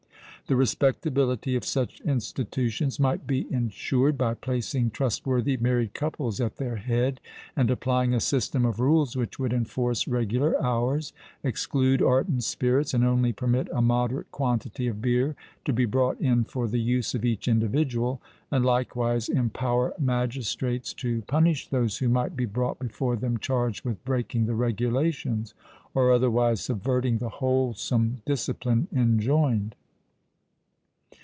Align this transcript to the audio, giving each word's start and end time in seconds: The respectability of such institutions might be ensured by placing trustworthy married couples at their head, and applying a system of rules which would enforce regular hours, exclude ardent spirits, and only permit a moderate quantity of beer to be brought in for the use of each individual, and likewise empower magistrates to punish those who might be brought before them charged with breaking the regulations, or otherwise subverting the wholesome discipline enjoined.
The 0.47 0.55
respectability 0.57 1.55
of 1.55 1.63
such 1.63 2.01
institutions 2.01 2.99
might 2.99 3.25
be 3.25 3.49
ensured 3.53 4.17
by 4.17 4.33
placing 4.33 4.89
trustworthy 4.91 5.55
married 5.55 5.93
couples 5.93 6.41
at 6.41 6.57
their 6.57 6.75
head, 6.75 7.21
and 7.55 7.71
applying 7.71 8.13
a 8.13 8.19
system 8.19 8.65
of 8.65 8.81
rules 8.81 9.15
which 9.15 9.39
would 9.39 9.53
enforce 9.53 10.09
regular 10.09 10.61
hours, 10.61 11.13
exclude 11.41 12.01
ardent 12.01 12.43
spirits, 12.43 12.93
and 12.93 13.05
only 13.05 13.31
permit 13.31 13.69
a 13.71 13.81
moderate 13.81 14.29
quantity 14.31 14.87
of 14.87 15.01
beer 15.01 15.37
to 15.63 15.71
be 15.71 15.85
brought 15.85 16.19
in 16.19 16.43
for 16.43 16.67
the 16.67 16.81
use 16.81 17.15
of 17.15 17.23
each 17.23 17.47
individual, 17.47 18.21
and 18.51 18.65
likewise 18.65 19.29
empower 19.29 19.93
magistrates 19.97 20.91
to 20.95 21.21
punish 21.27 21.69
those 21.69 21.99
who 21.99 22.09
might 22.09 22.35
be 22.35 22.45
brought 22.45 22.77
before 22.77 23.15
them 23.15 23.37
charged 23.39 23.85
with 23.85 24.03
breaking 24.03 24.47
the 24.47 24.55
regulations, 24.55 25.53
or 25.93 26.11
otherwise 26.11 26.59
subverting 26.59 27.19
the 27.19 27.29
wholesome 27.39 28.21
discipline 28.25 28.89
enjoined. 28.93 29.75